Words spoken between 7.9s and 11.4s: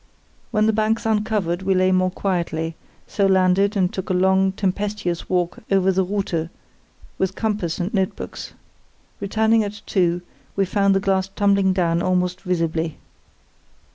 notebooks. Returning at two, we found the glass